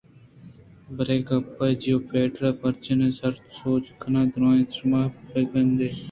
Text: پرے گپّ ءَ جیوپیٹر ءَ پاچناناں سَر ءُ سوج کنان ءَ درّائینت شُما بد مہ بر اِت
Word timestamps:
پرے 0.95 1.17
گپّ 1.27 1.57
ءَ 1.65 1.79
جیوپیٹر 1.81 2.43
ءَ 2.49 2.59
پاچناناں 2.59 3.15
سَر 3.19 3.33
ءُ 3.39 3.47
سوج 3.57 3.83
کنان 4.01 4.27
ءَ 4.29 4.31
درّائینت 4.33 4.69
شُما 4.77 5.01
بد 5.27 5.51
مہ 5.51 5.51
بر 5.75 5.85
اِت 5.85 5.99